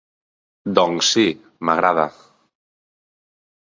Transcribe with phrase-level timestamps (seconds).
[0.79, 1.27] Doncs sí,
[1.71, 2.09] m'agrada!